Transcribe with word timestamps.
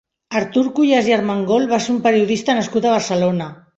Artur 0.37 0.63
Cuyàs 0.77 1.09
i 1.11 1.13
Armengol 1.17 1.67
va 1.73 1.81
ser 1.89 1.93
un 1.97 1.99
periodista 2.07 2.57
nascut 2.61 2.89
a 2.89 2.95
Barcelona. 2.95 3.53